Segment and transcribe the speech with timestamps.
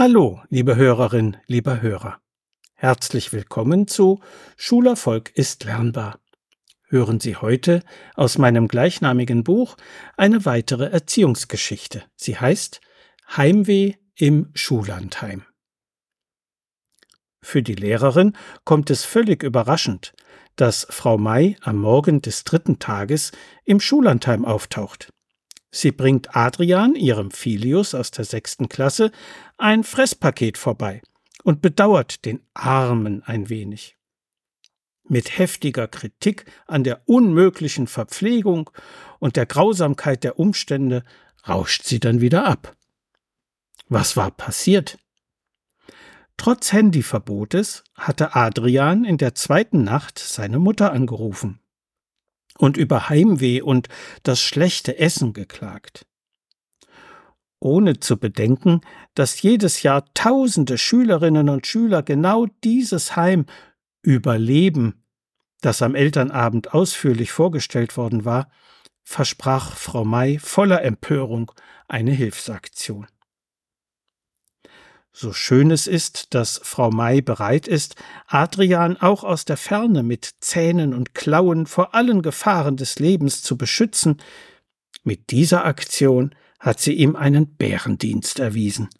[0.00, 2.20] Hallo, liebe Hörerin, lieber Hörer.
[2.76, 4.20] Herzlich willkommen zu
[4.56, 6.20] Schulerfolg ist lernbar.
[6.84, 7.82] Hören Sie heute
[8.14, 9.76] aus meinem gleichnamigen Buch
[10.16, 12.04] eine weitere Erziehungsgeschichte.
[12.14, 12.80] Sie heißt
[13.36, 15.42] Heimweh im Schullandheim.
[17.42, 20.14] Für die Lehrerin kommt es völlig überraschend,
[20.54, 23.32] dass Frau May am Morgen des dritten Tages
[23.64, 25.10] im Schullandheim auftaucht.
[25.70, 29.12] Sie bringt Adrian, ihrem Filius aus der sechsten Klasse,
[29.58, 31.02] ein Fresspaket vorbei
[31.44, 33.96] und bedauert den Armen ein wenig.
[35.04, 38.70] Mit heftiger Kritik an der unmöglichen Verpflegung
[39.18, 41.02] und der Grausamkeit der Umstände
[41.46, 42.76] rauscht sie dann wieder ab.
[43.88, 44.98] Was war passiert?
[46.36, 51.60] Trotz Handyverbotes hatte Adrian in der zweiten Nacht seine Mutter angerufen
[52.58, 53.88] und über Heimweh und
[54.24, 56.04] das schlechte Essen geklagt.
[57.60, 58.82] Ohne zu bedenken,
[59.14, 63.46] dass jedes Jahr tausende Schülerinnen und Schüler genau dieses Heim
[64.02, 65.04] überleben,
[65.60, 68.50] das am Elternabend ausführlich vorgestellt worden war,
[69.02, 71.50] versprach Frau May voller Empörung
[71.88, 73.06] eine Hilfsaktion.
[75.20, 77.96] So schön es ist, dass Frau May bereit ist,
[78.28, 83.58] Adrian auch aus der Ferne mit Zähnen und Klauen vor allen Gefahren des Lebens zu
[83.58, 84.18] beschützen,
[85.02, 88.90] mit dieser Aktion hat sie ihm einen Bärendienst erwiesen.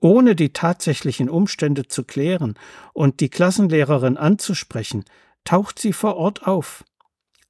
[0.00, 2.54] Ohne die tatsächlichen Umstände zu klären
[2.92, 5.04] und die Klassenlehrerin anzusprechen,
[5.42, 6.84] taucht sie vor Ort auf.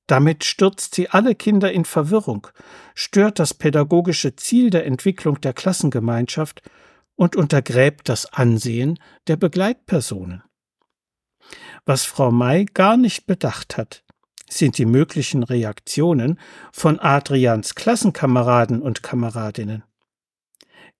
[0.06, 2.47] Damit stürzt sie alle Kinder in Verwirrung,
[2.94, 6.62] stört das pädagogische Ziel der Entwicklung der Klassengemeinschaft
[7.19, 10.44] und untergräbt das Ansehen der Begleitpersonen.
[11.84, 14.05] Was Frau May gar nicht bedacht hat,
[14.48, 16.38] sind die möglichen Reaktionen
[16.72, 19.83] von Adrians Klassenkameraden und Kameradinnen.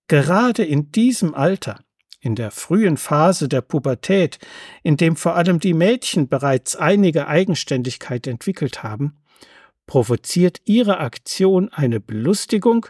[0.09, 1.79] Gerade in diesem Alter,
[2.21, 4.41] in der frühen Phase der Pubertät,
[4.83, 9.23] in dem vor allem die Mädchen bereits einige Eigenständigkeit entwickelt haben,
[9.87, 12.87] provoziert ihre Aktion eine Belustigung,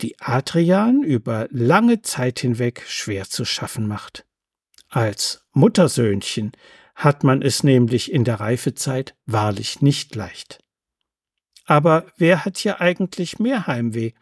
[0.00, 4.24] die Adrian über lange Zeit hinweg schwer zu schaffen macht.
[4.88, 6.52] Als Muttersöhnchen
[6.94, 10.64] hat man es nämlich in der Reifezeit wahrlich nicht leicht.
[11.64, 14.12] Aber wer hat hier eigentlich mehr Heimweh?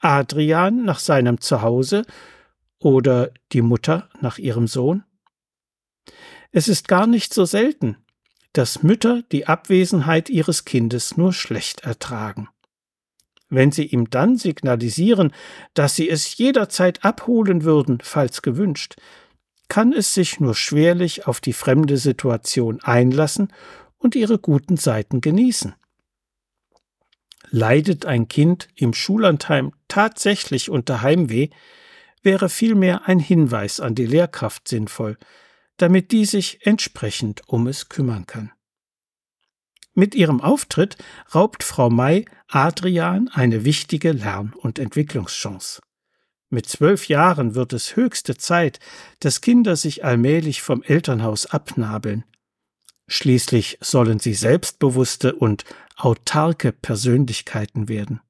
[0.00, 2.04] Adrian nach seinem Zuhause
[2.78, 5.04] oder die Mutter nach ihrem Sohn?
[6.50, 7.96] Es ist gar nicht so selten,
[8.52, 12.48] dass Mütter die Abwesenheit ihres Kindes nur schlecht ertragen.
[13.54, 15.30] Wenn Sie ihm dann signalisieren,
[15.74, 18.96] dass Sie es jederzeit abholen würden, falls gewünscht,
[19.68, 23.52] kann es sich nur schwerlich auf die fremde Situation einlassen
[23.98, 25.74] und ihre guten Seiten genießen.
[27.50, 31.50] Leidet ein Kind im Schullandheim tatsächlich unter Heimweh,
[32.22, 35.18] wäre vielmehr ein Hinweis an die Lehrkraft sinnvoll,
[35.76, 38.50] damit die sich entsprechend um es kümmern kann.
[39.94, 40.96] Mit ihrem Auftritt
[41.34, 45.82] raubt Frau May Adrian eine wichtige Lern- und Entwicklungschance.
[46.48, 48.78] Mit zwölf Jahren wird es höchste Zeit,
[49.20, 52.24] dass Kinder sich allmählich vom Elternhaus abnabeln.
[53.06, 55.64] Schließlich sollen sie selbstbewusste und
[55.96, 58.20] autarke Persönlichkeiten werden.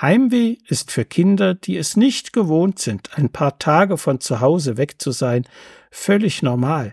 [0.00, 4.76] Heimweh ist für Kinder, die es nicht gewohnt sind, ein paar Tage von zu Hause
[4.76, 5.44] weg zu sein,
[5.90, 6.92] völlig normal.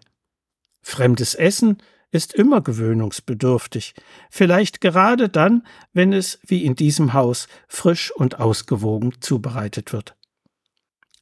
[0.82, 1.78] Fremdes Essen
[2.12, 3.94] ist immer gewöhnungsbedürftig,
[4.30, 10.16] vielleicht gerade dann, wenn es, wie in diesem Haus, frisch und ausgewogen zubereitet wird.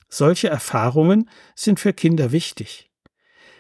[0.09, 2.89] Solche Erfahrungen sind für Kinder wichtig.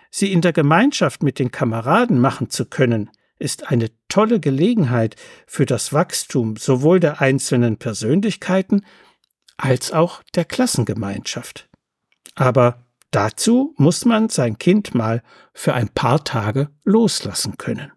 [0.09, 5.15] Sie in der Gemeinschaft mit den Kameraden machen zu können, ist eine tolle Gelegenheit
[5.45, 8.85] für das Wachstum sowohl der einzelnen Persönlichkeiten
[9.57, 11.69] als auch der Klassengemeinschaft.
[12.35, 15.23] Aber Dazu muss man sein Kind mal
[15.53, 17.91] für ein paar Tage loslassen können.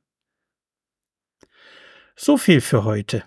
[2.17, 3.25] So viel für heute.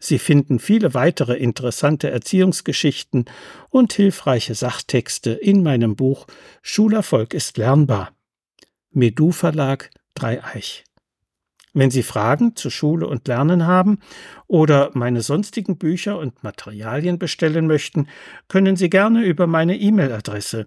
[0.00, 3.24] Sie finden viele weitere interessante Erziehungsgeschichten
[3.68, 6.26] und hilfreiche Sachtexte in meinem Buch
[6.62, 8.12] Schulerfolg ist lernbar.
[8.90, 10.84] Medu Verlag Dreieich.
[11.74, 14.00] Wenn Sie Fragen zu Schule und Lernen haben
[14.46, 18.08] oder meine sonstigen Bücher und Materialien bestellen möchten,
[18.48, 20.66] können Sie gerne über meine E-Mail-Adresse